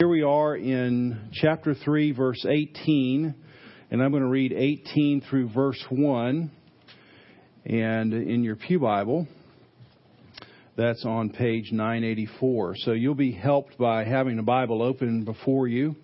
[0.00, 3.32] Here we are in chapter 3, verse 18,
[3.92, 6.50] and I'm going to read 18 through verse 1.
[7.66, 9.28] And in your Pew Bible,
[10.76, 12.74] that's on page 984.
[12.78, 15.94] So you'll be helped by having the Bible open before you.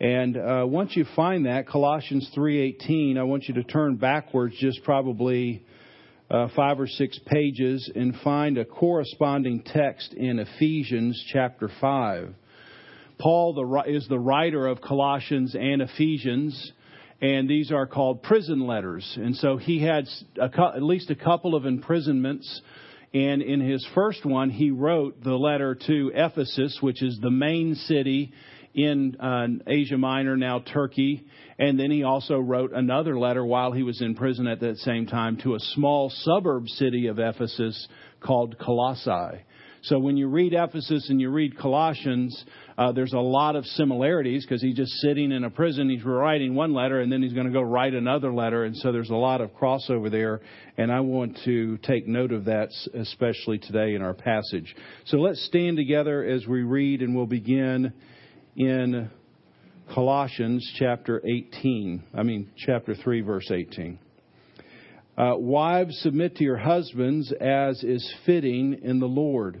[0.00, 4.82] And uh, once you find that, Colossians 3:18, I want you to turn backwards just
[4.82, 5.66] probably
[6.30, 12.34] uh, five or six pages and find a corresponding text in Ephesians chapter 5.
[13.18, 16.72] Paul the, is the writer of Colossians and Ephesians,
[17.20, 19.16] and these are called prison letters.
[19.20, 20.06] And so he had
[20.38, 22.60] a, at least a couple of imprisonments.
[23.12, 27.76] And in his first one, he wrote the letter to Ephesus, which is the main
[27.76, 28.32] city
[28.74, 31.24] in uh, Asia Minor, now Turkey.
[31.58, 35.06] And then he also wrote another letter while he was in prison at that same
[35.06, 37.86] time to a small suburb city of Ephesus
[38.20, 39.44] called Colossae.
[39.84, 42.42] So when you read Ephesus and you read Colossians,
[42.78, 45.90] uh, there's a lot of similarities because he's just sitting in a prison.
[45.90, 48.64] He's writing one letter and then he's going to go write another letter.
[48.64, 50.40] And so there's a lot of crossover there.
[50.78, 54.74] And I want to take note of that, especially today in our passage.
[55.04, 57.92] So let's stand together as we read and we'll begin
[58.56, 59.10] in
[59.92, 62.04] Colossians chapter 18.
[62.14, 63.98] I mean, chapter 3, verse 18.
[65.18, 69.60] Uh, wives, submit to your husbands as is fitting in the Lord.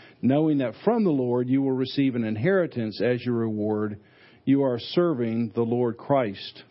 [0.21, 3.99] knowing that from the Lord you will receive an inheritance as your reward.
[4.45, 6.63] You are serving the Lord Christ.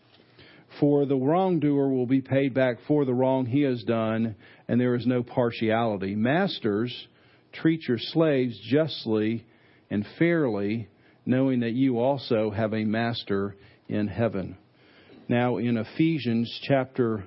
[0.78, 4.36] For the wrongdoer will be paid back for the wrong he has done,
[4.68, 6.14] and there is no partiality.
[6.14, 7.08] Masters,
[7.52, 9.44] treat your slaves justly
[9.90, 10.88] and fairly,
[11.26, 13.56] knowing that you also have a master
[13.88, 14.56] in heaven.
[15.28, 17.24] Now, in Ephesians chapter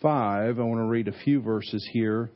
[0.00, 2.30] 5, I want to read a few verses here.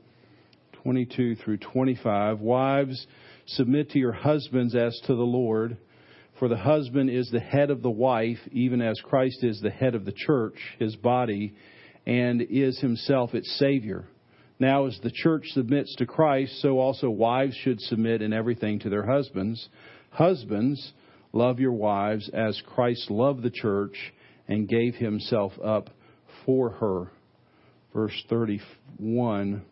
[0.82, 2.40] 22 through 25.
[2.40, 3.06] Wives,
[3.46, 5.76] submit to your husbands as to the Lord.
[6.38, 9.94] For the husband is the head of the wife, even as Christ is the head
[9.94, 11.54] of the church, his body,
[12.06, 14.06] and is himself its Savior.
[14.60, 18.88] Now, as the church submits to Christ, so also wives should submit in everything to
[18.88, 19.68] their husbands.
[20.10, 20.92] Husbands,
[21.32, 23.96] love your wives as Christ loved the church
[24.48, 25.90] and gave himself up
[26.44, 27.10] for her.
[27.92, 29.62] Verse 31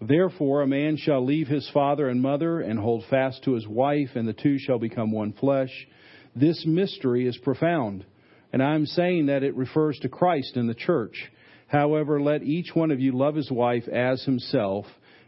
[0.00, 4.10] Therefore, a man shall leave his father and mother and hold fast to his wife,
[4.14, 5.86] and the two shall become one flesh.
[6.34, 8.06] This mystery is profound,
[8.52, 11.30] and I am saying that it refers to Christ and the church.
[11.66, 14.86] However, let each one of you love his wife as himself,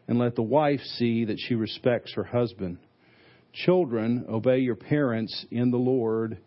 [0.08, 2.78] and let the wife see that she respects her husband.
[3.52, 6.38] Children, obey your parents in the Lord,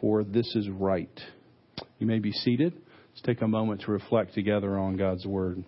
[0.00, 1.20] for this is right.
[1.98, 2.72] You may be seated.
[3.10, 5.62] Let's take a moment to reflect together on God's word.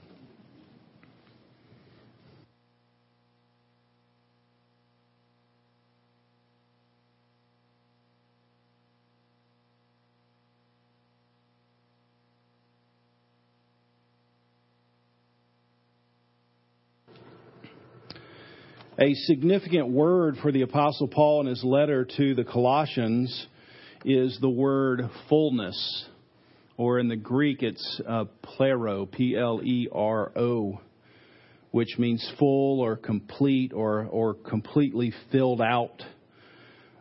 [19.01, 23.47] A significant word for the Apostle Paul in his letter to the Colossians
[24.05, 26.05] is the word fullness,
[26.77, 30.81] or in the Greek it's uh, plero, P L E R O,
[31.71, 36.03] which means full or complete or, or completely filled out.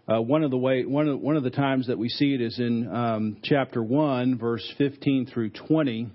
[0.07, 2.41] Uh, one of the way one of one of the times that we see it
[2.41, 6.07] is in um, chapter one, verse fifteen through twenty.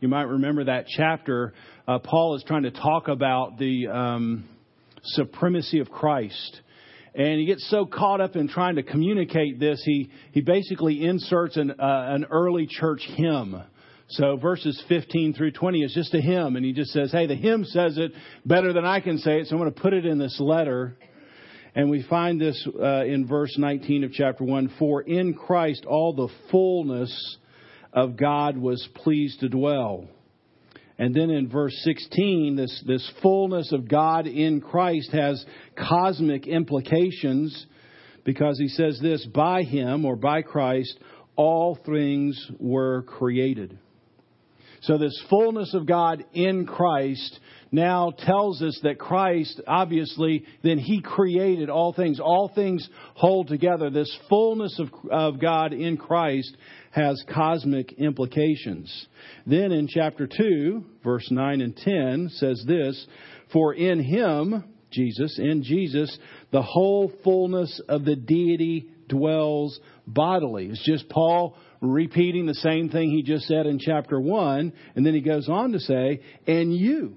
[0.00, 1.54] You might remember that chapter.
[1.86, 4.48] Uh, Paul is trying to talk about the um,
[5.14, 6.60] supremacy of Christ.
[7.14, 11.56] And he gets so caught up in trying to communicate this, he, he basically inserts
[11.56, 13.60] an, uh, an early church hymn.
[14.10, 17.34] So verses 15 through 20 is just a hymn, and he just says, Hey, the
[17.34, 18.12] hymn says it
[18.46, 20.96] better than I can say it, so I'm going to put it in this letter.
[21.74, 26.14] And we find this uh, in verse 19 of chapter 1 For in Christ all
[26.14, 27.36] the fullness
[27.92, 30.08] of God was pleased to dwell
[30.98, 35.44] and then in verse 16, this, this fullness of God in Christ has
[35.76, 37.66] cosmic implications
[38.24, 40.98] because he says this by him or by Christ,
[41.36, 43.78] all things were created.
[44.82, 47.40] So this fullness of God in Christ
[47.70, 52.20] now tells us that Christ, obviously, then He created all things.
[52.20, 53.90] All things hold together.
[53.90, 56.56] This fullness of, of God in Christ
[56.98, 59.06] has cosmic implications.
[59.46, 63.06] Then in chapter 2, verse 9 and 10 says this,
[63.52, 66.16] For in Him, Jesus, in Jesus,
[66.50, 70.66] the whole fullness of the deity dwells bodily.
[70.66, 75.14] It's just Paul repeating the same thing he just said in chapter 1, and then
[75.14, 77.16] he goes on to say, and you.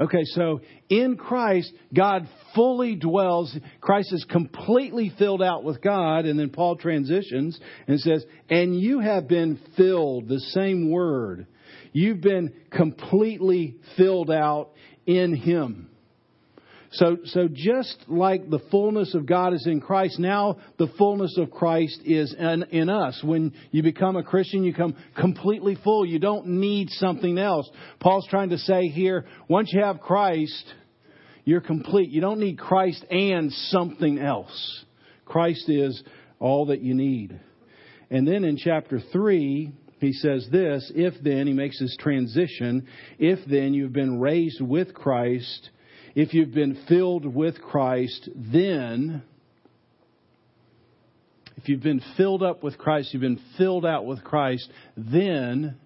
[0.00, 3.54] Okay, so in Christ, God fully dwells.
[3.80, 9.00] Christ is completely filled out with God, and then Paul transitions and says, and you
[9.00, 11.46] have been filled, the same word.
[11.92, 14.70] You've been completely filled out
[15.06, 15.90] in Him.
[16.92, 21.50] So, so just like the fullness of God is in Christ, now the fullness of
[21.50, 23.18] Christ is in, in us.
[23.24, 26.04] When you become a Christian, you come completely full.
[26.04, 27.68] You don't need something else.
[27.98, 30.64] Paul's trying to say here, once you have Christ,
[31.44, 32.10] you're complete.
[32.10, 34.84] You don't need Christ and something else.
[35.24, 36.02] Christ is
[36.38, 37.40] all that you need.
[38.10, 42.86] And then in chapter 3, he says this, if then, he makes this transition,
[43.18, 45.70] if then you've been raised with Christ,
[46.14, 49.22] if you've been filled with Christ, then,
[51.56, 55.76] if you've been filled up with Christ, you've been filled out with Christ, then,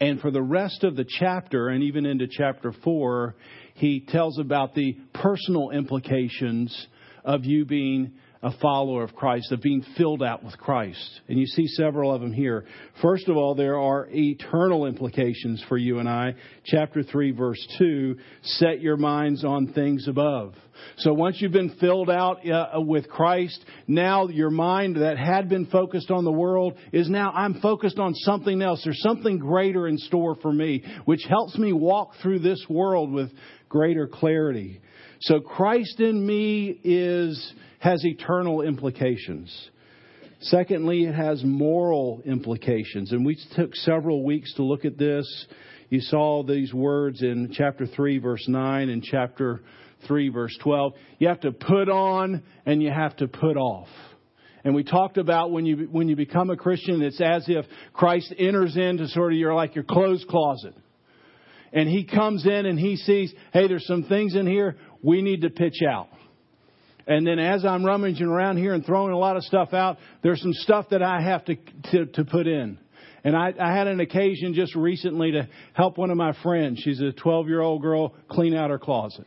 [0.00, 3.34] and for the rest of the chapter, and even into chapter 4,
[3.74, 6.86] he tells about the personal implications
[7.24, 8.12] of you being
[8.42, 11.20] a follower of Christ, of being filled out with Christ.
[11.28, 12.66] And you see several of them here.
[13.02, 16.34] First of all, there are eternal implications for you and I.
[16.64, 20.54] Chapter 3, verse 2 set your minds on things above.
[20.98, 25.66] So once you've been filled out uh, with Christ, now your mind that had been
[25.66, 28.82] focused on the world is now I'm focused on something else.
[28.84, 33.30] There's something greater in store for me, which helps me walk through this world with
[33.68, 34.80] greater clarity.
[35.20, 39.70] So Christ in me is has eternal implications.
[40.40, 43.12] Secondly, it has moral implications.
[43.12, 45.26] And we took several weeks to look at this.
[45.90, 49.60] You saw these words in chapter 3, verse 9, and chapter
[50.06, 50.92] 3, verse 12.
[51.18, 53.88] You have to put on and you have to put off.
[54.64, 58.32] And we talked about when you, when you become a Christian, it's as if Christ
[58.38, 60.74] enters into sort of your, like your clothes closet.
[61.72, 65.42] And he comes in and he sees, hey, there's some things in here we need
[65.42, 66.08] to pitch out.
[67.06, 70.42] And then as I'm rummaging around here and throwing a lot of stuff out, there's
[70.42, 71.56] some stuff that I have to,
[71.92, 72.78] to, to put in.
[73.24, 76.80] And I, I had an occasion just recently to help one of my friends.
[76.84, 79.26] She's a 12 year old girl clean out her closet.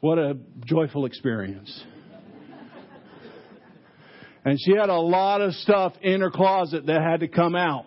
[0.00, 1.84] What a joyful experience.
[4.44, 7.86] and she had a lot of stuff in her closet that had to come out.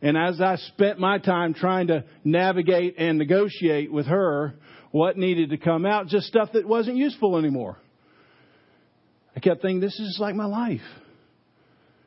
[0.00, 4.54] And as I spent my time trying to navigate and negotiate with her
[4.92, 7.76] what needed to come out, just stuff that wasn't useful anymore.
[9.34, 10.80] I kept thinking, this is like my life.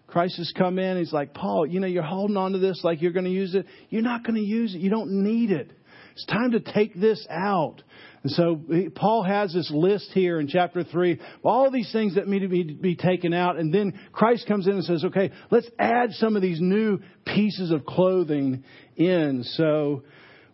[0.07, 0.97] Christ has come in.
[0.97, 3.55] He's like, Paul, you know, you're holding on to this like you're going to use
[3.55, 3.65] it.
[3.89, 4.77] You're not going to use it.
[4.79, 5.71] You don't need it.
[6.13, 7.81] It's time to take this out.
[8.23, 8.61] And so
[8.95, 12.63] Paul has this list here in chapter 3 all these things that need to be,
[12.63, 13.57] be taken out.
[13.57, 17.71] And then Christ comes in and says, okay, let's add some of these new pieces
[17.71, 18.63] of clothing
[18.95, 19.43] in.
[19.43, 20.03] So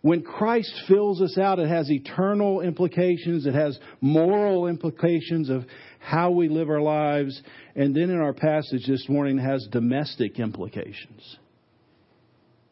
[0.02, 3.46] when Christ fills us out, it has eternal implications.
[3.46, 5.64] It has moral implications of
[6.00, 7.40] how we live our lives.
[7.76, 11.36] And then in our passage this morning, has domestic implications.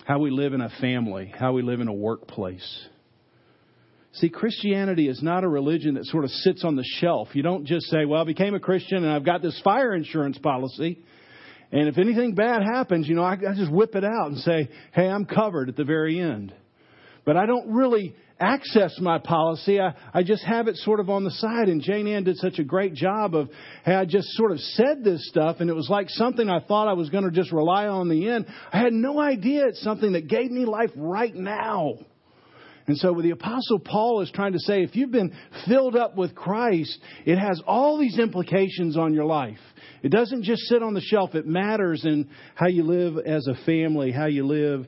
[0.05, 2.89] How we live in a family, how we live in a workplace.
[4.15, 7.29] See, Christianity is not a religion that sort of sits on the shelf.
[7.35, 10.37] You don't just say, well, I became a Christian and I've got this fire insurance
[10.39, 10.99] policy.
[11.71, 14.69] And if anything bad happens, you know, I, I just whip it out and say,
[14.93, 16.53] hey, I'm covered at the very end.
[17.25, 19.79] But I don't really access my policy.
[19.79, 21.69] I, I just have it sort of on the side.
[21.69, 23.51] And Jane Ann did such a great job of,
[23.85, 26.89] hey, I just sort of said this stuff and it was like something I thought
[26.89, 28.47] I was going to just rely on the end.
[28.73, 31.95] I had no idea it's something that gave me life right now.
[32.87, 35.33] And so the apostle Paul is trying to say, if you've been
[35.69, 39.61] filled up with Christ, it has all these implications on your life.
[40.03, 41.35] It doesn't just sit on the shelf.
[41.35, 44.87] It matters in how you live as a family, how you live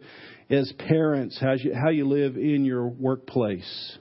[0.52, 3.98] as parents, how you, how you live in your workplace.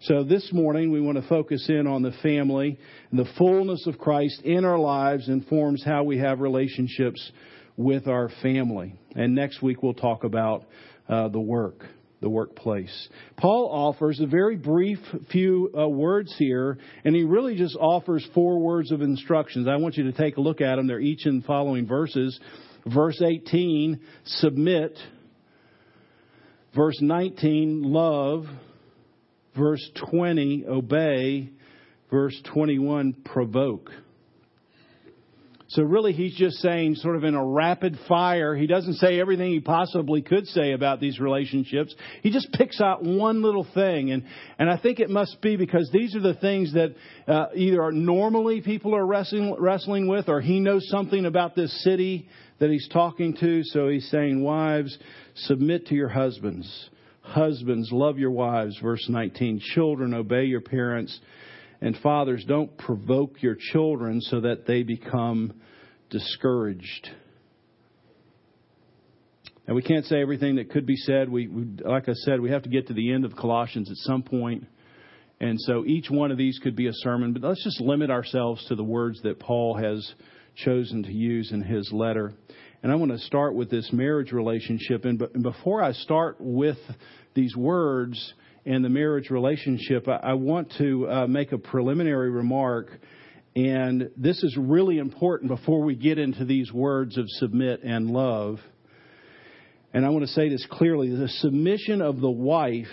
[0.00, 2.78] So this morning we want to focus in on the family
[3.10, 7.30] and the fullness of Christ in our lives informs how we have relationships
[7.76, 8.94] with our family.
[9.14, 10.64] And next week we'll talk about
[11.08, 11.84] uh, the work.
[12.20, 13.08] the workplace.
[13.36, 14.98] Paul offers a very brief
[15.30, 19.68] few uh, words here, and he really just offers four words of instructions.
[19.68, 20.86] I want you to take a look at them.
[20.86, 22.40] They're each in the following verses.
[22.86, 24.96] Verse 18, submit.
[26.74, 28.46] Verse 19, love.
[29.56, 31.50] Verse 20, obey.
[32.10, 33.90] Verse 21, provoke.
[35.68, 39.50] So really, he's just saying, sort of in a rapid fire, he doesn't say everything
[39.50, 41.94] he possibly could say about these relationships.
[42.22, 44.12] He just picks out one little thing.
[44.12, 44.24] And,
[44.58, 46.94] and I think it must be because these are the things that
[47.26, 52.28] uh, either normally people are wrestling, wrestling with, or he knows something about this city
[52.60, 53.64] that he's talking to.
[53.64, 54.96] So he's saying, wives,
[55.34, 56.90] submit to your husbands.
[57.20, 58.78] Husbands, love your wives.
[58.82, 59.60] Verse 19.
[59.74, 61.18] Children, obey your parents
[61.80, 65.52] and fathers, don't provoke your children so that they become
[66.08, 67.10] discouraged.
[69.66, 71.28] And we can't say everything that could be said.
[71.28, 73.96] We, we, like I said, we have to get to the end of Colossians at
[73.98, 74.66] some point.
[75.40, 78.64] And so each one of these could be a sermon, but let's just limit ourselves
[78.68, 80.14] to the words that Paul has
[80.54, 82.32] chosen to use in his letter.
[82.84, 85.06] And I want to start with this marriage relationship.
[85.06, 86.76] And, before I start with
[87.32, 88.34] these words,
[88.66, 92.90] and the marriage relationship, I, want to uh, make a preliminary remark.
[93.56, 98.58] And this is really important before we get into these words of submit and love.
[99.94, 102.84] And I want to say this clearly the submission of the wife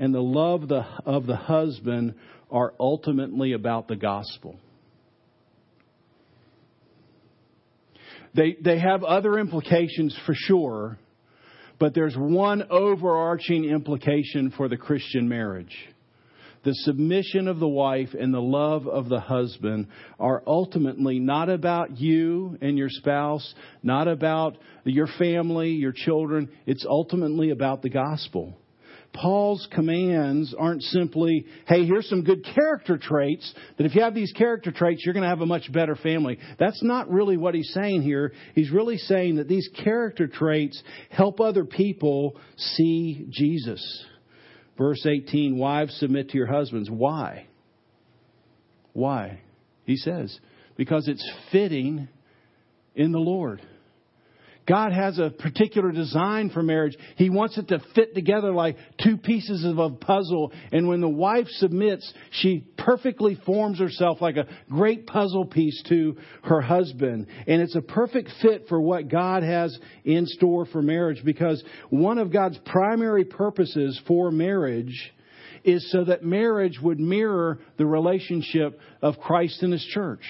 [0.00, 0.68] and the love
[1.06, 2.16] of the husband
[2.50, 4.58] are ultimately about the gospel.
[8.38, 10.96] They, they have other implications for sure,
[11.80, 15.76] but there's one overarching implication for the Christian marriage.
[16.62, 19.88] The submission of the wife and the love of the husband
[20.20, 26.48] are ultimately not about you and your spouse, not about your family, your children.
[26.64, 28.56] It's ultimately about the gospel.
[29.12, 34.32] Paul's commands aren't simply, hey, here's some good character traits, that if you have these
[34.32, 36.38] character traits, you're going to have a much better family.
[36.58, 38.32] That's not really what he's saying here.
[38.54, 44.04] He's really saying that these character traits help other people see Jesus.
[44.76, 46.88] Verse 18, wives submit to your husbands.
[46.88, 47.46] Why?
[48.92, 49.40] Why?
[49.84, 50.38] He says,
[50.76, 52.08] because it's fitting
[52.94, 53.62] in the Lord.
[54.68, 56.96] God has a particular design for marriage.
[57.16, 60.52] He wants it to fit together like two pieces of a puzzle.
[60.70, 66.18] And when the wife submits, she perfectly forms herself like a great puzzle piece to
[66.44, 67.28] her husband.
[67.46, 72.18] And it's a perfect fit for what God has in store for marriage because one
[72.18, 75.12] of God's primary purposes for marriage
[75.64, 80.22] is so that marriage would mirror the relationship of Christ and His church.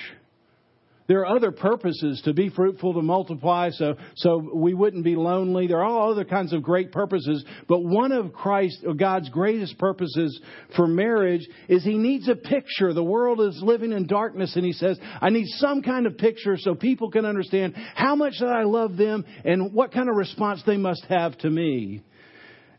[1.08, 5.66] There are other purposes to be fruitful, to multiply, so, so we wouldn't be lonely.
[5.66, 7.42] There are all other kinds of great purposes.
[7.66, 10.38] But one of Christ, God's greatest purposes
[10.76, 12.92] for marriage is He needs a picture.
[12.92, 16.58] The world is living in darkness, and He says, I need some kind of picture
[16.58, 20.62] so people can understand how much that I love them and what kind of response
[20.66, 22.02] they must have to me.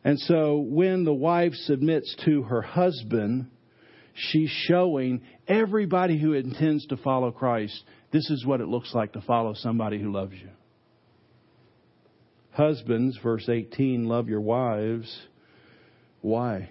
[0.03, 3.47] And so when the wife submits to her husband,
[4.13, 9.21] she's showing everybody who intends to follow Christ this is what it looks like to
[9.21, 10.49] follow somebody who loves you.
[12.51, 15.15] Husbands, verse 18, love your wives.
[16.21, 16.69] Why?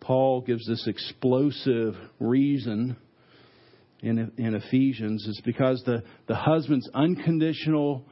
[0.00, 2.96] Paul gives this explosive reason
[4.02, 5.26] in, in Ephesians.
[5.28, 8.04] It's because the, the husband's unconditional,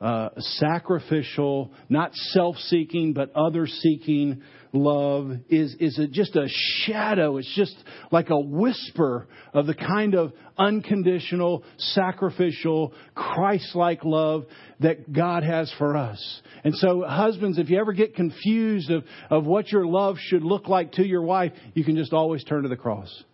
[0.00, 6.48] uh, sacrificial, not self seeking, but other seeking love is, is a, just a
[6.84, 7.38] shadow.
[7.38, 7.74] It's just
[8.12, 14.44] like a whisper of the kind of unconditional, sacrificial, Christ like love
[14.80, 16.42] that God has for us.
[16.62, 20.68] And so, husbands, if you ever get confused of, of what your love should look
[20.68, 23.24] like to your wife, you can just always turn to the cross.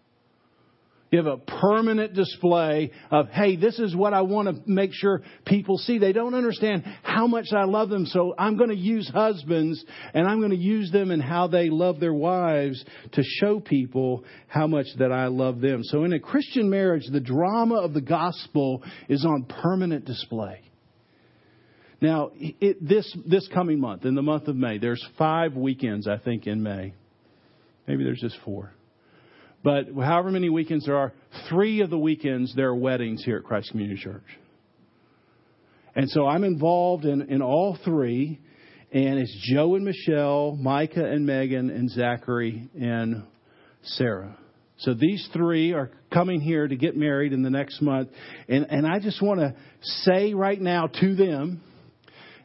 [1.13, 5.21] You have a permanent display of, hey, this is what I want to make sure
[5.45, 5.99] people see.
[5.99, 10.27] They don't understand how much I love them, so I'm going to use husbands and
[10.27, 14.67] I'm going to use them in how they love their wives to show people how
[14.67, 15.83] much that I love them.
[15.85, 20.63] So in a Christian marriage, the drama of the gospel is on permanent display.
[22.01, 26.17] Now, it, this, this coming month, in the month of May, there's five weekends, I
[26.17, 26.95] think, in May.
[27.87, 28.73] Maybe there's just four.
[29.63, 31.13] But however many weekends there are,
[31.49, 34.25] three of the weekends there are weddings here at Christ Community Church.
[35.95, 38.41] And so I'm involved in, in all three,
[38.93, 43.25] and it's Joe and Michelle, Micah and Megan, and Zachary and
[43.83, 44.37] Sarah.
[44.79, 48.09] So these three are coming here to get married in the next month.
[48.49, 51.63] And, and I just want to say right now to them,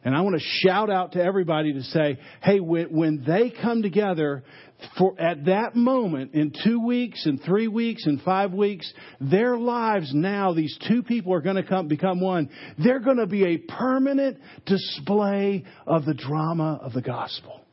[0.08, 4.42] And I want to shout out to everybody to say, hey, when, they come together,
[4.96, 10.10] for at that moment, in two weeks, in three weeks, in five weeks, their lives
[10.14, 12.48] now, these two people are going to come, become one.
[12.82, 17.66] They're going to be a permanent display of the drama of the gospel.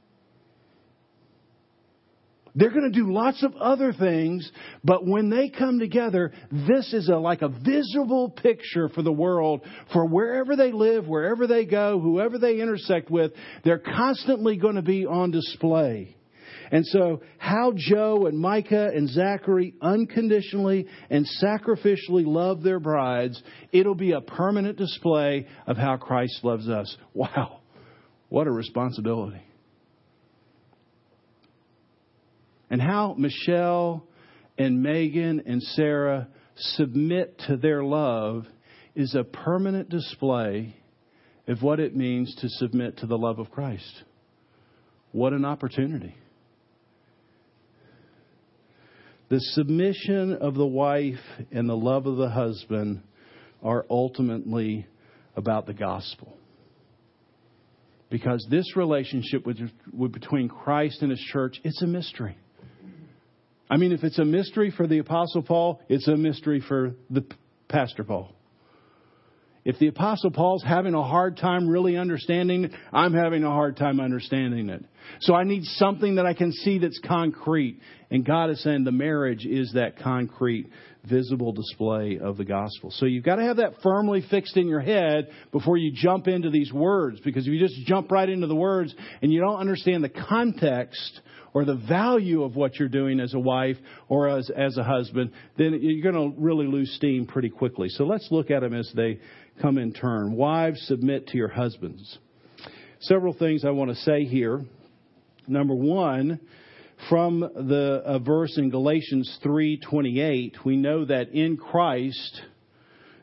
[2.56, 4.50] They're going to do lots of other things,
[4.84, 9.62] but when they come together, this is a, like a visible picture for the world
[9.92, 13.34] for wherever they live, wherever they go, whoever they intersect with,
[13.64, 16.16] they're constantly going to be on display.
[16.72, 23.96] And so, how Joe and Micah and Zachary unconditionally and sacrificially love their brides, it'll
[23.96, 26.96] be a permanent display of how Christ loves us.
[27.14, 27.60] Wow.
[28.30, 29.42] What a responsibility.
[32.70, 34.06] And how Michelle
[34.58, 38.46] and Megan and Sarah submit to their love
[38.96, 40.76] is a permanent display
[41.48, 44.04] of what it means to submit to the love of Christ.
[45.12, 46.16] What an opportunity.
[49.30, 51.20] The submission of the wife
[51.52, 53.02] and the love of the husband
[53.64, 54.88] are ultimately
[55.36, 56.38] about the gospel.
[58.10, 59.58] Because this relationship with,
[59.92, 62.38] with, between Christ and his church, it's a mystery.
[63.70, 67.26] I mean, if it's a mystery for the Apostle Paul, it's a mystery for the
[67.68, 68.32] Pastor Paul.
[69.64, 73.78] If the Apostle Paul's having a hard time really understanding it, I'm having a hard
[73.78, 74.86] time understanding it.
[75.22, 77.80] So I need something that I can see that's concrete.
[78.12, 80.68] And God is saying the marriage is that concrete,
[81.04, 82.92] visible display of the gospel.
[82.92, 86.50] So you've got to have that firmly fixed in your head before you jump into
[86.50, 87.20] these words.
[87.24, 91.22] Because if you just jump right into the words and you don't understand the context
[91.54, 93.78] or the value of what you're doing as a wife
[94.10, 97.88] or as, as a husband, then you're going to really lose steam pretty quickly.
[97.90, 99.20] So let's look at them as they
[99.62, 100.34] come in turn.
[100.34, 102.18] Wives, submit to your husbands.
[103.00, 104.66] Several things I want to say here.
[105.48, 106.40] Number one,
[107.10, 112.42] from the uh, verse in Galatians 3:28, we know that in Christ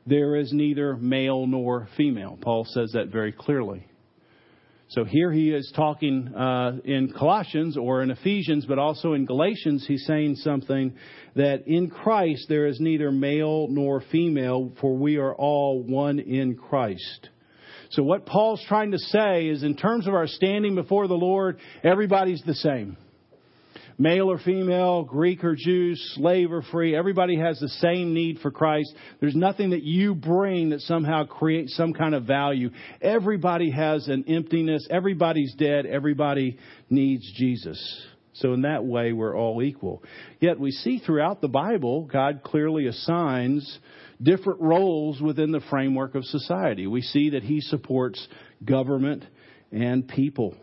[0.07, 2.39] there is neither male nor female.
[2.41, 3.87] Paul says that very clearly.
[4.89, 9.87] So here he is talking uh, in Colossians or in Ephesians, but also in Galatians,
[9.89, 10.93] he's saying something
[11.35, 16.57] that in Christ there is neither male nor female, for we are all one in
[16.57, 17.31] Christ.
[17.93, 21.59] So what Paul's trying to say is in terms of our standing before the Lord,
[21.83, 22.97] everybody's the same
[23.99, 28.51] male or female, Greek or Jew, slave or free, everybody has the same need for
[28.51, 28.93] Christ.
[29.21, 32.71] There's nothing that you bring that somehow creates some kind of value.
[33.01, 34.87] Everybody has an emptiness.
[34.91, 35.87] Everybody's dead.
[35.87, 36.59] Everybody
[36.91, 38.07] needs Jesus.
[38.35, 40.03] So in that way, we're all equal.
[40.41, 43.79] Yet we see throughout the Bible, God clearly assigns
[44.23, 46.87] different roles within the framework of society.
[46.87, 48.27] We see that He supports
[48.65, 49.25] government
[49.71, 50.55] and people,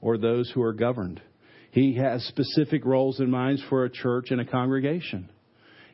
[0.00, 1.20] or those who are governed.
[1.70, 5.30] He has specific roles in mind for a church and a congregation.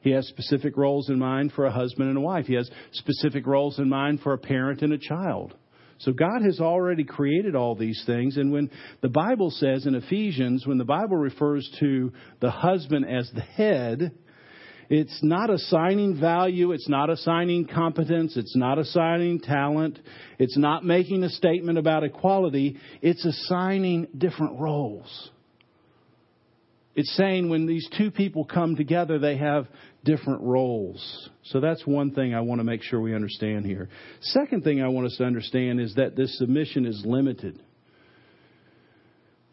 [0.02, 2.46] He has specific roles in mind for a husband and a wife.
[2.46, 5.55] He has specific roles in mind for a parent and a child.
[5.98, 8.37] So God has already created all these things.
[8.37, 8.70] And when
[9.02, 14.12] the Bible says in Ephesians, when the Bible refers to the husband as the head,
[14.94, 19.98] it's not assigning value, it's not assigning competence, it's not assigning talent,
[20.38, 25.31] it's not making a statement about equality, it's assigning different roles.
[26.94, 29.66] It's saying when these two people come together, they have
[30.05, 31.31] different roles.
[31.44, 33.88] So that's one thing I want to make sure we understand here.
[34.20, 37.59] Second thing I want us to understand is that this submission is limited.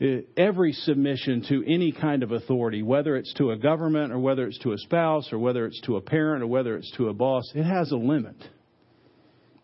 [0.02, 4.48] Uh, every submission to any kind of authority, whether it's to a government or whether
[4.48, 7.14] it's to a spouse or whether it's to a parent or whether it's to a
[7.14, 8.38] boss, it has a limit.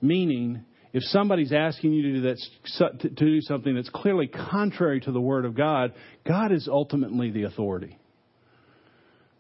[0.02, 5.12] Meaning, if somebody's asking you to do, that, to do something that's clearly contrary to
[5.14, 5.94] the Word of God,
[6.28, 7.98] God is ultimately the authority.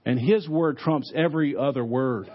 [0.06, 2.30] And His Word trumps every other word.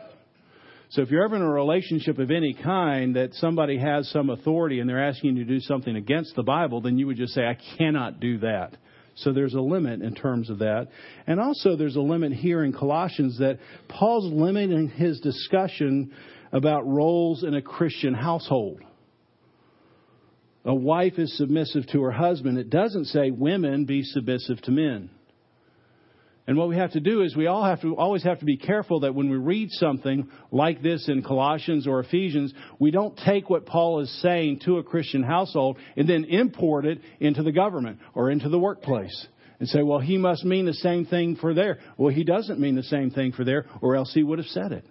[0.91, 4.81] So if you're ever in a relationship of any kind that somebody has some authority
[4.81, 7.43] and they're asking you to do something against the Bible, then you would just say,
[7.43, 8.77] I cannot do that.
[9.17, 10.89] So there's a limit in terms of that.
[11.27, 16.13] And also there's a limit here in Colossians that Paul's limiting his discussion
[16.53, 18.81] about roles in a Christian household
[20.65, 22.59] a wife is submissive to her husband.
[22.59, 25.11] It doesn't say women be submissive to men.
[26.47, 28.57] And what we have to do is we all have to always have to be
[28.57, 33.49] careful that when we read something like this in Colossians or Ephesians, we don't take
[33.49, 37.99] what Paul is saying to a Christian household and then import it into the government
[38.15, 39.27] or into the workplace
[39.61, 41.79] and say, well, he must mean the same thing for there.
[41.99, 44.73] Well, he doesn't mean the same thing for there, or else he would have said
[44.73, 44.87] it.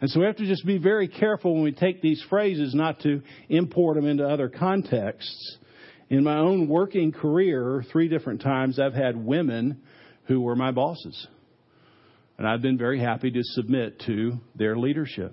[0.00, 3.00] And so we have to just be very careful when we take these phrases not
[3.00, 5.56] to import them into other contexts.
[6.10, 9.80] In my own working career, three different times I've had women
[10.26, 11.26] who were my bosses.
[12.38, 15.32] And I've been very happy to submit to their leadership.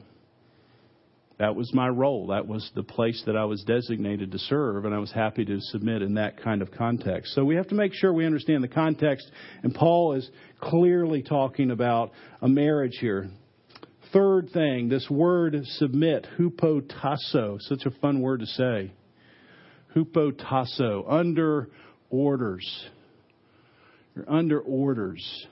[1.39, 2.27] That was my role.
[2.27, 5.59] That was the place that I was designated to serve, and I was happy to
[5.59, 7.33] submit in that kind of context.
[7.33, 9.29] So we have to make sure we understand the context,
[9.63, 10.29] and Paul is
[10.61, 13.29] clearly talking about a marriage here.
[14.13, 18.93] Third thing, this word submit, hupotasso, such a fun word to say.
[19.95, 21.69] Hupotasso, under
[22.11, 22.85] orders.
[24.15, 25.47] You're under orders.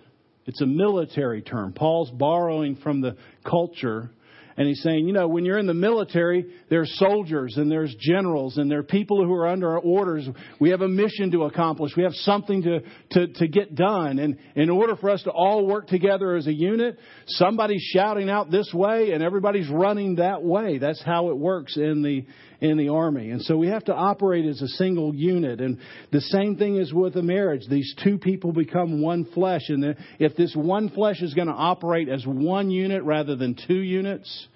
[0.46, 1.74] It's a military term.
[1.74, 4.12] Paul's borrowing from the culture
[4.58, 8.58] and he's saying, you know, when you're in the military, there's soldiers and there's generals
[8.58, 10.28] and there are people who are under orders.
[10.60, 11.94] We have a mission to accomplish.
[11.96, 12.80] We have something to,
[13.12, 14.20] to, to get done.
[14.20, 18.52] And in order for us to all work together as a unit, somebody's shouting out
[18.52, 20.78] this way and everybody's running that way.
[20.78, 22.26] That's how it works in the,
[22.62, 23.32] in the army.
[23.32, 25.60] And so we have to operate as a single unit.
[25.60, 25.80] And
[26.12, 27.64] the same thing is with a marriage.
[27.68, 29.64] These two people become one flesh.
[29.68, 33.82] And if this one flesh is going to operate as one unit rather than two
[33.82, 34.48] units,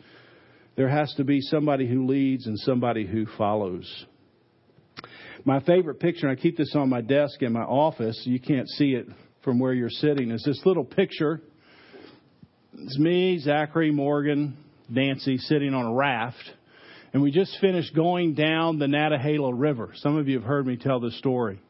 [0.76, 4.06] there has to be somebody who leads and somebody who follows.
[5.44, 8.68] My favorite picture, and I keep this on my desk in my office, you can't
[8.70, 9.08] see it
[9.44, 11.42] from where you're sitting, is this little picture.
[12.74, 14.58] It's me, Zachary, Morgan,
[14.90, 16.44] Nancy sitting on a raft,
[17.16, 19.92] and we just finished going down the Nantahala River.
[19.96, 21.62] Some of you have heard me tell this story.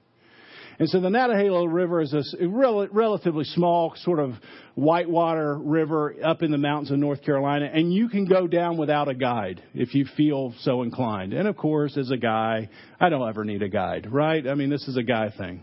[0.79, 4.31] And so the Nantahala River is a relatively small sort of
[4.73, 9.07] whitewater river up in the mountains of North Carolina, and you can go down without
[9.07, 11.31] a guide if you feel so inclined.
[11.31, 12.67] And of course, as a guy,
[12.99, 14.47] I don't ever need a guide, right?
[14.47, 15.61] I mean, this is a guy thing.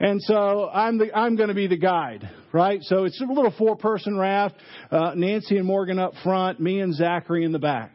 [0.00, 2.82] And so I'm the, I'm going to be the guide, right?
[2.82, 4.56] So it's a little four person raft,
[4.90, 7.92] uh, Nancy and Morgan up front, me and Zachary in the back.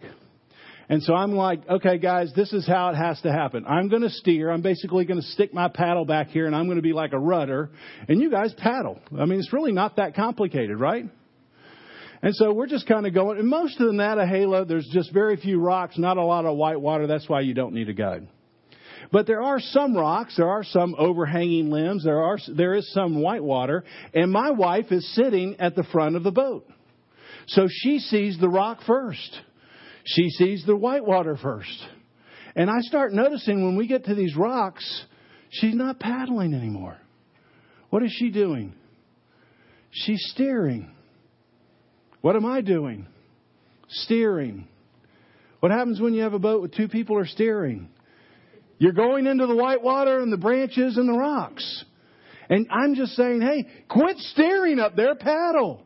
[0.91, 3.65] And so I'm like, okay, guys, this is how it has to happen.
[3.65, 4.51] I'm going to steer.
[4.51, 7.13] I'm basically going to stick my paddle back here and I'm going to be like
[7.13, 7.69] a rudder.
[8.09, 8.99] And you guys paddle.
[9.17, 11.05] I mean, it's really not that complicated, right?
[12.21, 13.39] And so we're just kind of going.
[13.39, 16.81] And most of the Nantahala, there's just very few rocks, not a lot of white
[16.81, 17.07] water.
[17.07, 18.27] That's why you don't need a guide.
[19.13, 23.21] But there are some rocks, there are some overhanging limbs, there are there is some
[23.21, 26.69] white water, and my wife is sitting at the front of the boat.
[27.47, 29.39] So she sees the rock first
[30.05, 31.85] she sees the whitewater first.
[32.55, 35.05] And I start noticing when we get to these rocks,
[35.49, 36.97] she's not paddling anymore.
[37.89, 38.73] What is she doing?
[39.91, 40.91] She's steering.
[42.21, 43.07] What am I doing?
[43.89, 44.67] Steering.
[45.59, 47.89] What happens when you have a boat with two people are steering?
[48.79, 51.85] You're going into the whitewater and the branches and the rocks.
[52.49, 55.85] And I'm just saying, hey, quit steering up there, paddle.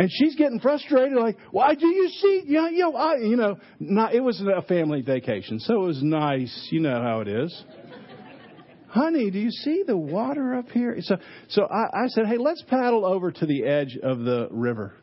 [0.00, 2.44] And she's getting frustrated, like, why do you see?
[2.46, 5.86] You know, you know, I, you know not, it was a family vacation, so it
[5.88, 6.68] was nice.
[6.70, 7.64] You know how it is.
[8.88, 10.96] Honey, do you see the water up here?
[11.00, 11.18] So,
[11.50, 14.94] so I, I said, hey, let's paddle over to the edge of the river.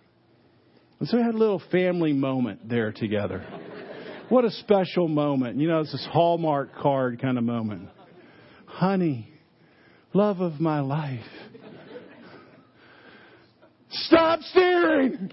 [1.00, 3.46] And so we had a little family moment there together.
[4.30, 5.60] What a special moment.
[5.60, 7.88] You know, it's this Hallmark card kind of moment.
[8.66, 9.30] Honey,
[10.14, 11.22] love of my life.
[13.90, 15.32] Stop steering!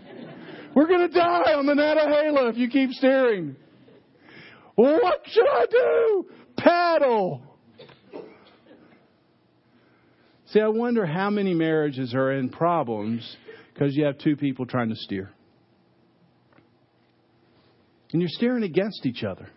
[0.75, 3.57] We're going to die on the Nantahala if you keep steering.
[4.75, 6.27] What should I do?
[6.57, 7.43] Paddle.
[10.47, 13.37] See, I wonder how many marriages are in problems
[13.73, 15.31] because you have two people trying to steer.
[18.13, 19.49] And you're steering against each other.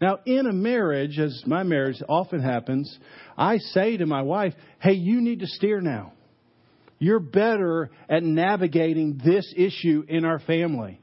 [0.00, 2.98] Now, in a marriage, as my marriage often happens,
[3.36, 6.12] I say to my wife, hey, you need to steer now.
[7.04, 10.98] You're better at navigating this issue in our family.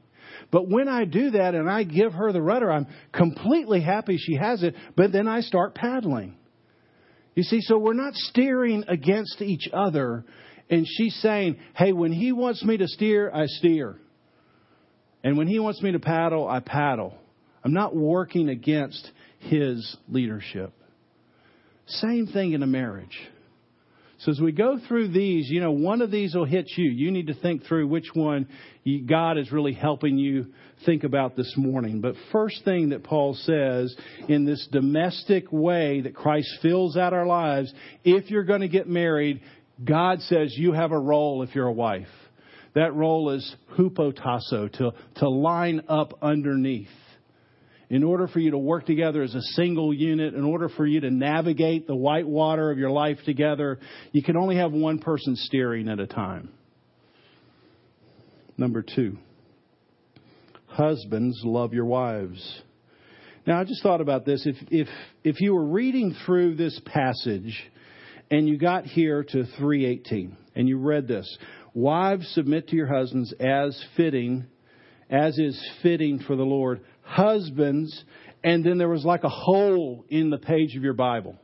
[0.50, 4.34] But when I do that and I give her the rudder, I'm completely happy she
[4.34, 6.36] has it, but then I start paddling.
[7.36, 10.24] You see, so we're not steering against each other.
[10.68, 13.96] And she's saying, hey, when he wants me to steer, I steer.
[15.22, 17.16] And when he wants me to paddle, I paddle.
[17.62, 20.72] I'm not working against his leadership.
[21.86, 23.16] Same thing in a marriage.
[24.22, 26.88] So as we go through these, you know, one of these will hit you.
[26.88, 28.46] You need to think through which one
[29.08, 30.46] God is really helping you
[30.86, 32.00] think about this morning.
[32.00, 33.92] But first thing that Paul says
[34.28, 38.88] in this domestic way that Christ fills out our lives, if you're going to get
[38.88, 39.40] married,
[39.84, 42.06] God says you have a role if you're a wife.
[42.74, 46.88] That role is hupotasso, to, to line up underneath
[47.92, 51.00] in order for you to work together as a single unit, in order for you
[51.00, 53.78] to navigate the white water of your life together,
[54.12, 56.48] you can only have one person steering at a time.
[58.56, 59.18] Number two,
[60.72, 62.62] Husbands, love your wives.
[63.46, 64.46] Now, I just thought about this.
[64.46, 64.88] If, if,
[65.22, 67.62] if you were reading through this passage
[68.30, 71.28] and you got here to 318 and you read this,
[71.74, 74.46] wives submit to your husbands as fitting,
[75.10, 76.80] as is fitting for the Lord.
[77.12, 78.04] Husbands,
[78.42, 81.36] and then there was like a hole in the page of your Bible.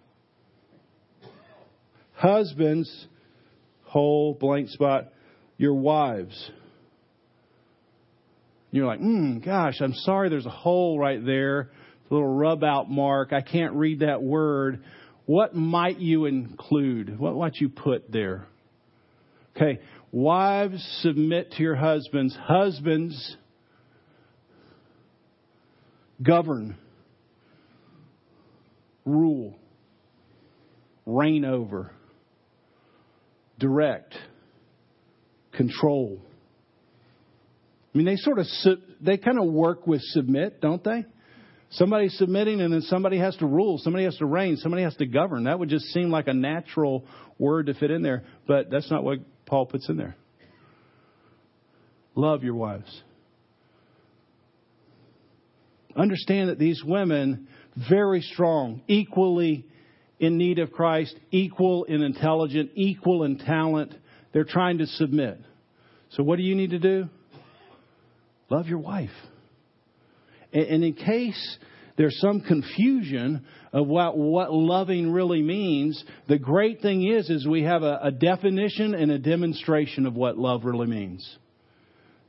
[2.15, 2.91] Husbands,
[3.83, 5.13] whole blank spot,
[5.59, 6.51] your wives.
[8.71, 12.91] You're like, hmm, gosh, I'm sorry there's a hole right there, a little rub out
[12.91, 13.35] mark.
[13.35, 14.83] I can't read that word.
[15.27, 17.19] What might you include?
[17.19, 18.47] What might you put there?
[19.55, 19.81] Okay,
[20.13, 22.35] wives, submit to your husbands.
[22.41, 23.37] Husbands,
[26.23, 26.77] govern,
[29.05, 29.57] rule,
[31.07, 31.93] reign over
[33.59, 34.15] direct,
[35.53, 36.21] control.
[37.95, 38.47] I mean, they sort of
[39.01, 41.05] they kind of work with submit, don't they?
[41.71, 45.07] Somebody's submitting, and then somebody has to rule, somebody has to reign, somebody has to
[45.07, 45.45] govern.
[45.45, 47.05] That would just seem like a natural
[47.39, 50.17] word to fit in there, but that's not what Paul puts in there.
[52.15, 53.03] Love your wives.
[55.97, 57.49] Understand that these women,
[57.89, 59.67] very strong, equally
[60.21, 63.95] in need of Christ, equal in intelligence, equal in talent.
[64.33, 65.41] They're trying to submit.
[66.11, 67.09] So what do you need to do?
[68.51, 69.11] Love your wife.
[70.53, 71.59] And in case
[71.97, 77.65] there's some confusion of what, what loving really means, the great thing is, is we
[77.65, 81.39] have a, a definition and a demonstration of what love really means.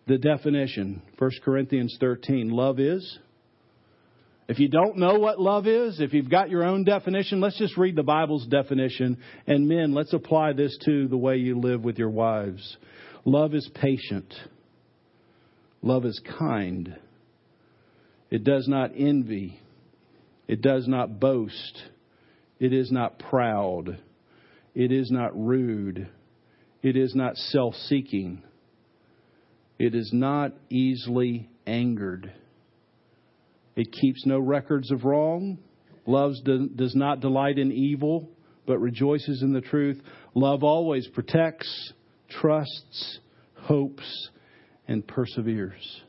[0.07, 3.19] The definition, 1 Corinthians 13, love is
[4.49, 7.77] if you don't know what love is, if you've got your own definition, let's just
[7.77, 9.19] read the Bible's definition.
[9.45, 12.77] And men, let's apply this to the way you live with your wives.
[13.25, 14.33] Love is patient.
[15.83, 16.97] Love is kind.
[18.31, 19.59] It does not envy.
[20.47, 21.83] It does not boast.
[22.59, 23.99] It is not proud.
[24.73, 26.09] It is not rude.
[26.81, 28.41] It is not self seeking.
[29.77, 32.33] It is not easily angered.
[33.79, 35.57] It keeps no records of wrong.
[36.05, 36.33] Love
[36.75, 38.29] does not delight in evil,
[38.67, 40.01] but rejoices in the truth.
[40.35, 41.93] Love always protects,
[42.29, 43.19] trusts,
[43.55, 44.29] hopes,
[44.85, 46.01] and perseveres.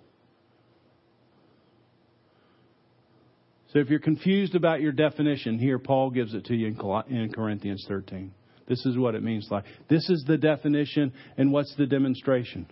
[3.73, 6.75] So if you're confused about your definition, here Paul gives it to you
[7.09, 8.33] in Corinthians 13.
[8.67, 9.63] This is what it means like.
[9.89, 12.67] This is the definition, and what's the demonstration?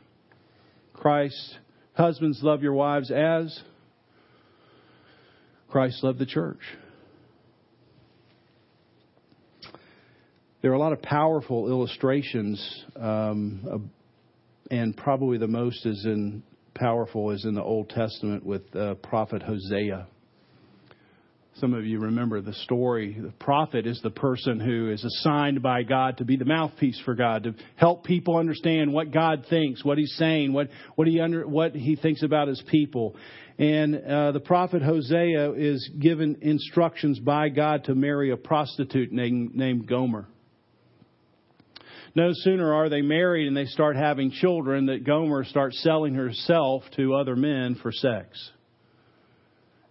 [0.93, 1.59] Christ,
[1.95, 3.63] husbands, love your wives as
[5.69, 6.61] Christ loved the church.
[10.63, 13.91] There are a lot of powerful illustrations, um,
[14.71, 16.43] and probably the most is in
[16.75, 20.07] powerful is in the Old Testament with uh, prophet Hosea.
[21.61, 23.17] Some of you remember the story.
[23.21, 27.17] The prophet is the person who is assigned by God to be the mouthpiece for
[27.17, 31.49] God, to help people understand what God thinks, what He's saying, what what He under
[31.49, 33.17] what He thinks about His people.
[33.59, 39.57] And uh, the prophet Hosea is given instructions by God to marry a prostitute named,
[39.57, 40.29] named Gomer.
[42.15, 46.85] No sooner are they married and they start having children that Gomer starts selling herself
[46.97, 48.53] to other men for sex.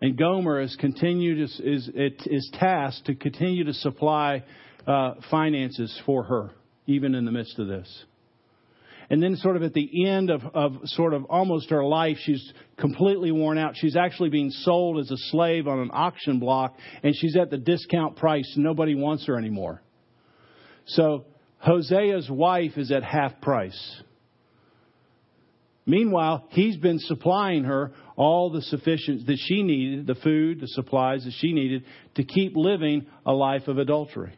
[0.01, 1.89] And Gomer is continued is is,
[2.25, 4.43] is tasked to continue to supply
[4.85, 6.51] uh, finances for her,
[6.85, 8.05] even in the midst of this.
[9.09, 12.53] And then, sort of at the end of, of sort of almost her life, she's
[12.77, 13.75] completely worn out.
[13.75, 17.57] She's actually being sold as a slave on an auction block, and she's at the
[17.57, 18.53] discount price.
[18.57, 19.81] Nobody wants her anymore.
[20.87, 21.25] So
[21.65, 24.01] Hosea's wife is at half price.
[25.89, 31.23] Meanwhile, he's been supplying her all the sufficient that she needed, the food, the supplies
[31.23, 34.33] that she needed to keep living a life of adultery.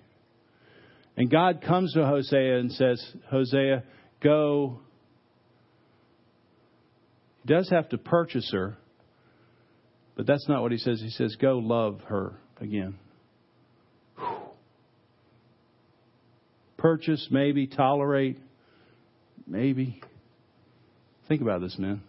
[1.17, 3.83] And God comes to Hosea and says, Hosea,
[4.21, 4.79] go.
[7.41, 8.77] He does have to purchase her,
[10.15, 11.01] but that's not what he says.
[11.01, 12.99] He says, go love her again.
[16.77, 18.37] Purchase, maybe, tolerate,
[19.47, 19.99] maybe.
[21.29, 22.01] Think about this, man.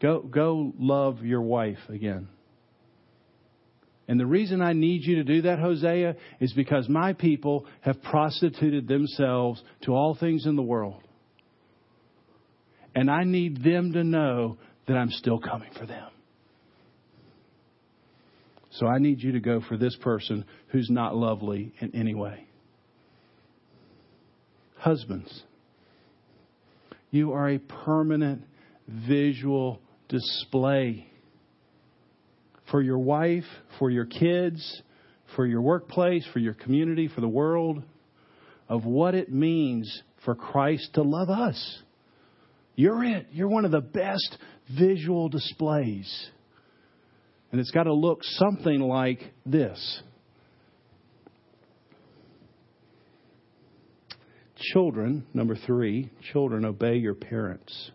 [0.00, 2.28] Go, go love your wife again.
[4.06, 8.02] And the reason I need you to do that, Hosea, is because my people have
[8.02, 11.02] prostituted themselves to all things in the world.
[12.94, 16.10] And I need them to know that I'm still coming for them.
[18.72, 22.46] So I need you to go for this person who's not lovely in any way.
[24.76, 25.42] Husbands,
[27.12, 28.42] you are a permanent
[28.88, 31.06] visual display
[32.70, 33.44] for your wife,
[33.78, 34.82] for your kids,
[35.36, 37.82] for your workplace, for your community, for the world,
[38.68, 41.82] of what it means for Christ to love us.
[42.74, 43.26] You're it.
[43.30, 44.38] You're one of the best
[44.76, 46.30] visual displays.
[47.50, 50.02] And it's got to look something like this.
[54.62, 57.90] Children, number three, children, obey your parents.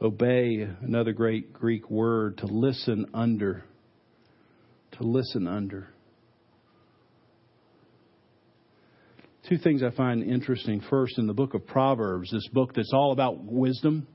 [0.00, 3.64] Obey, another great Greek word, to listen under.
[4.98, 5.88] To listen under.
[9.48, 10.82] Two things I find interesting.
[10.90, 14.06] First, in the book of Proverbs, this book that's all about wisdom.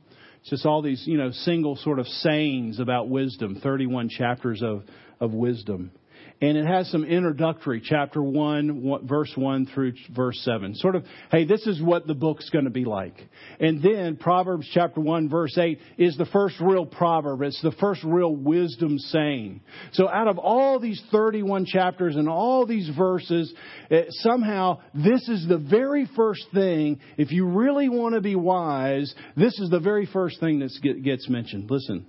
[0.42, 4.84] It's just all these, you know, single sort of sayings about wisdom, 31 chapters of,
[5.20, 5.92] of wisdom
[6.42, 10.74] and it has some introductory, chapter 1, verse 1 through verse 7.
[10.76, 13.16] Sort of, hey, this is what the book's going to be like.
[13.60, 17.42] And then Proverbs chapter 1, verse 8 is the first real proverb.
[17.42, 19.60] It's the first real wisdom saying.
[19.92, 23.54] So out of all these 31 chapters and all these verses,
[23.90, 29.14] it, somehow this is the very first thing, if you really want to be wise,
[29.36, 31.70] this is the very first thing that gets mentioned.
[31.70, 32.06] Listen.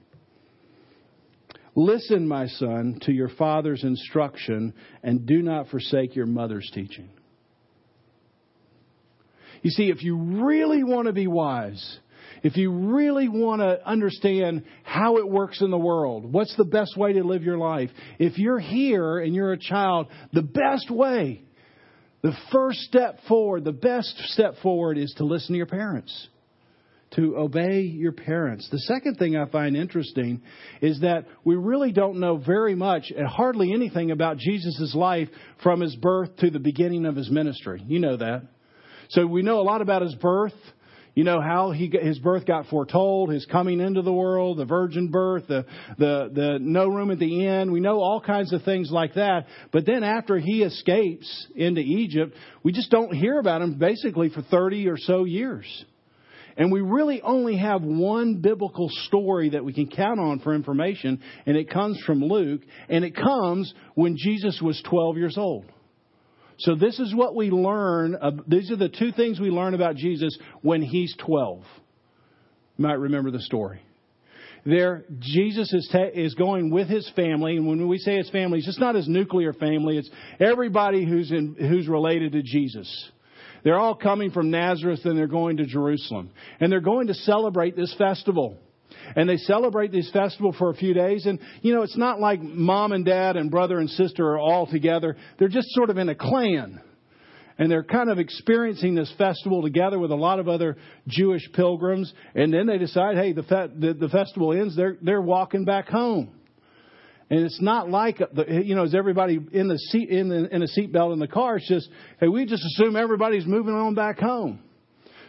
[1.81, 7.09] Listen, my son, to your father's instruction, and do not forsake your mother's teaching.
[9.63, 11.99] You see, if you really want to be wise,
[12.43, 16.99] if you really want to understand how it works in the world, what's the best
[16.99, 17.89] way to live your life,
[18.19, 21.41] if you're here and you're a child, the best way,
[22.21, 26.29] the first step forward, the best step forward is to listen to your parents
[27.17, 28.69] to obey your parents.
[28.71, 30.43] The second thing I find interesting
[30.81, 35.29] is that we really don't know very much, and hardly anything about Jesus' life
[35.63, 37.83] from his birth to the beginning of his ministry.
[37.87, 38.43] You know that.
[39.11, 40.55] So we know a lot about his birth.
[41.15, 45.09] You know how he his birth got foretold, his coming into the world, the virgin
[45.09, 45.67] birth, the
[45.99, 47.73] the the no room at the inn.
[47.73, 49.47] We know all kinds of things like that.
[49.73, 54.43] But then after he escapes into Egypt, we just don't hear about him basically for
[54.43, 55.85] 30 or so years.
[56.57, 61.21] And we really only have one biblical story that we can count on for information,
[61.47, 65.67] and it comes from Luke, and it comes when Jesus was 12 years old.
[66.59, 68.17] So this is what we learn.
[68.47, 71.63] These are the two things we learn about Jesus when he's 12.
[72.77, 73.81] You might remember the story.
[74.67, 78.67] There, Jesus is, is going with his family, and when we say his family, it's
[78.67, 79.97] just not his nuclear family.
[79.97, 83.11] It's everybody who's in, who's related to Jesus.
[83.65, 86.31] They're all coming from Nazareth and they're going to Jerusalem.
[86.61, 88.59] And they're going to celebrate this festival.
[89.17, 91.27] And they celebrate this festival for a few days.
[91.27, 94.67] And, you know, it's not like mom and dad and brother and sister are all
[94.67, 95.17] together.
[95.39, 96.81] They're just sort of in a clan.
[97.59, 102.13] And they're kind of experiencing this festival together with a lot of other Jewish pilgrims.
[102.35, 104.75] And then they decide, hey, the, fe- the, the festival ends.
[104.77, 106.40] They're, they're walking back home.
[107.31, 110.55] And it's not like uh, the, you know, is everybody in the seat in the
[110.55, 111.57] in a seatbelt in the car?
[111.57, 111.89] It's just
[112.19, 114.61] hey, we just assume everybody's moving on back home.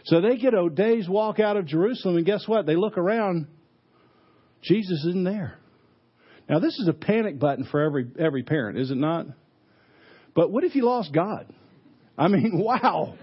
[0.05, 2.65] So they get a day's walk out of Jerusalem, and guess what?
[2.65, 3.47] They look around.
[4.63, 5.59] Jesus isn't there.
[6.49, 9.27] Now this is a panic button for every every parent, is it not?
[10.33, 11.53] But what if you lost God?
[12.17, 13.13] I mean, wow.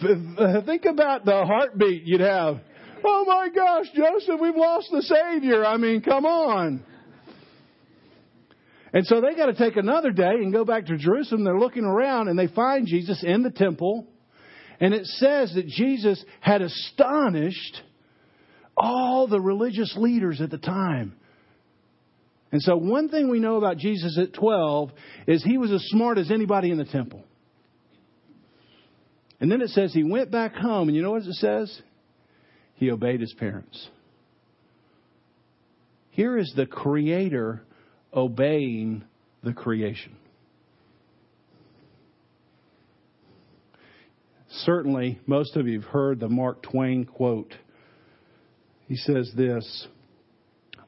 [0.00, 2.60] Think about the heartbeat you'd have.
[3.02, 5.64] Oh my gosh, Joseph, we've lost the Savior.
[5.64, 6.84] I mean, come on.
[8.92, 11.44] And so they got to take another day and go back to Jerusalem.
[11.44, 14.06] They're looking around and they find Jesus in the temple.
[14.80, 17.82] And it says that Jesus had astonished
[18.76, 21.16] all the religious leaders at the time.
[22.50, 24.90] And so, one thing we know about Jesus at 12
[25.26, 27.22] is he was as smart as anybody in the temple.
[29.40, 31.82] And then it says he went back home, and you know what it says?
[32.74, 33.88] He obeyed his parents.
[36.10, 37.62] Here is the creator
[38.18, 39.04] obeying
[39.42, 40.16] the creation.
[44.50, 47.54] Certainly, most of you have heard the Mark Twain quote.
[48.88, 49.86] He says this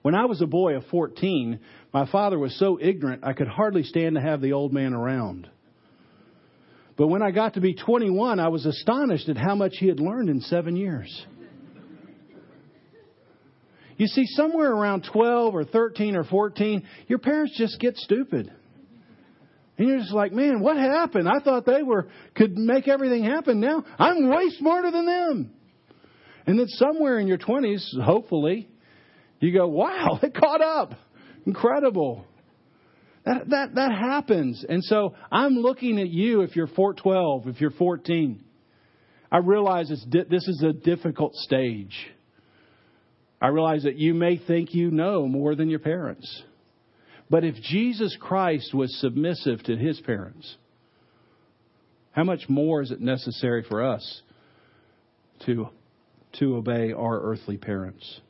[0.02, 1.60] When I was a boy of 14,
[1.92, 5.48] my father was so ignorant I could hardly stand to have the old man around.
[6.96, 10.00] But when I got to be 21, I was astonished at how much he had
[10.00, 11.26] learned in seven years.
[14.00, 18.50] You see, somewhere around 12 or 13 or 14, your parents just get stupid.
[19.76, 21.28] And you're just like, man, what happened?
[21.28, 23.60] I thought they were could make everything happen.
[23.60, 25.50] Now I'm way smarter than them.
[26.46, 28.70] And then somewhere in your 20s, hopefully,
[29.38, 30.94] you go, wow, they caught up.
[31.44, 32.24] Incredible.
[33.26, 34.64] That, that, that happens.
[34.66, 38.42] And so I'm looking at you if you're 412, if you're 14.
[39.30, 41.94] I realize it's di- this is a difficult stage.
[43.40, 46.42] I realize that you may think you know more than your parents.
[47.30, 50.56] But if Jesus Christ was submissive to his parents,
[52.12, 54.22] how much more is it necessary for us
[55.46, 55.68] to,
[56.40, 58.20] to obey our earthly parents?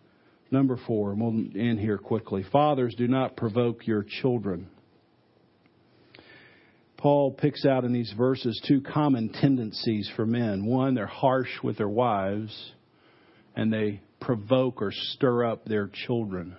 [0.51, 2.45] Number four, and we'll end here quickly.
[2.53, 4.69] Fathers, do not provoke your children.
[6.99, 10.67] Paul picks out in these verses two common tendencies for men.
[10.67, 12.73] One, they're harsh with their wives,
[13.57, 16.57] and they provoke or stir up their children.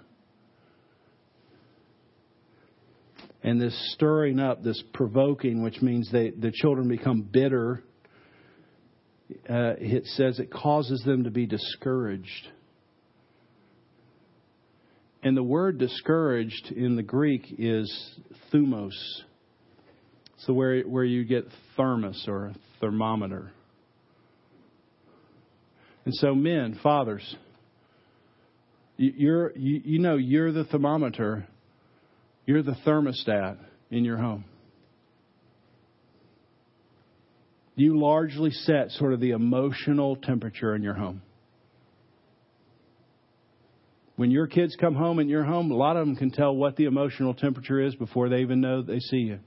[3.44, 7.84] And this stirring up, this provoking, which means they, the children become bitter,
[9.50, 12.50] uh, it says it causes them to be discouraged.
[15.24, 18.20] And the word discouraged in the Greek is
[18.52, 18.92] thumos.
[20.40, 21.46] So where where you get
[21.78, 23.52] thermos or thermometer.
[26.06, 27.36] And so men, fathers,
[29.02, 31.48] you're you, you know you're the thermometer
[32.46, 33.58] you're the thermostat
[33.90, 34.46] in your home.
[37.76, 41.22] You largely set sort of the emotional temperature in your home.
[44.18, 46.76] When your kids come home in your home, a lot of them can tell what
[46.76, 49.40] the emotional temperature is before they even know they see you.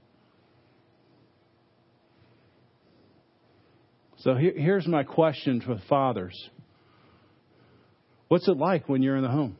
[4.17, 6.49] So here, here's my question for fathers
[8.27, 9.57] What's it like when you're in the home?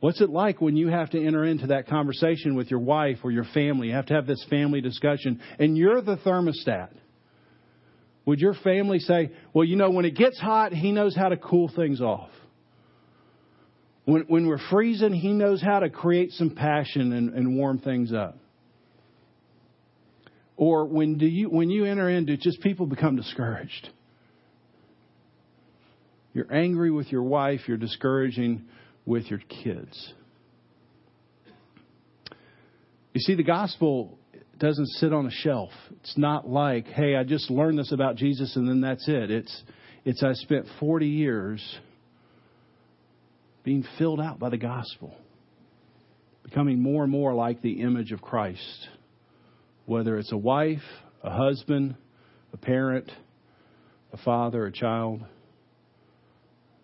[0.00, 3.32] What's it like when you have to enter into that conversation with your wife or
[3.32, 3.88] your family?
[3.88, 6.90] You have to have this family discussion, and you're the thermostat.
[8.24, 11.36] Would your family say, Well, you know, when it gets hot, he knows how to
[11.36, 12.30] cool things off?
[14.04, 18.12] When, when we're freezing, he knows how to create some passion and, and warm things
[18.12, 18.38] up.
[20.56, 23.90] Or when do you when you enter into it, just people become discouraged.
[26.38, 28.62] You're angry with your wife, you're discouraging
[29.04, 30.12] with your kids.
[33.12, 34.16] You see, the gospel
[34.56, 35.70] doesn't sit on a shelf.
[36.00, 39.32] It's not like, hey, I just learned this about Jesus and then that's it.
[39.32, 39.62] It's,
[40.04, 41.78] it's I spent 40 years
[43.64, 45.16] being filled out by the gospel,
[46.44, 48.86] becoming more and more like the image of Christ.
[49.86, 50.84] Whether it's a wife,
[51.20, 51.96] a husband,
[52.52, 53.10] a parent,
[54.12, 55.22] a father, a child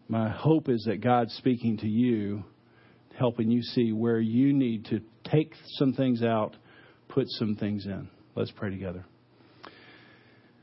[0.09, 2.45] my hope is that God's speaking to you,
[3.19, 6.57] helping you see where you need to take some things out,
[7.09, 8.09] put some things in.
[8.35, 9.05] Let's pray together.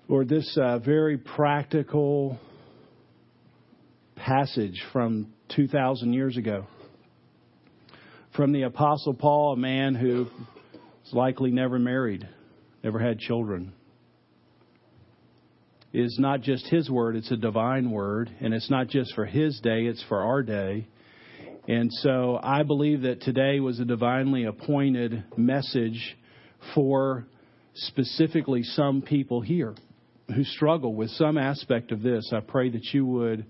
[0.07, 2.37] Lord, this uh, very practical
[4.15, 6.67] passage from 2,000 years ago
[8.35, 10.27] from the Apostle Paul, a man who
[11.03, 12.27] was likely never married,
[12.83, 13.73] never had children
[15.93, 18.29] is not just his word, it's a divine word.
[18.39, 20.87] And it's not just for his day, it's for our day.
[21.67, 26.17] And so I believe that today was a divinely appointed message
[26.73, 27.27] for
[27.75, 29.75] specifically some people here
[30.33, 32.31] who struggle with some aspect of this.
[32.33, 33.45] I pray that you would,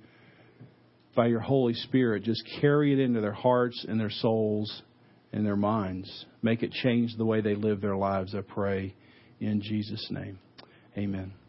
[1.16, 4.82] by your Holy Spirit, just carry it into their hearts and their souls
[5.32, 6.26] and their minds.
[6.42, 8.96] Make it change the way they live their lives, I pray,
[9.40, 10.40] in Jesus' name.
[10.98, 11.41] Amen.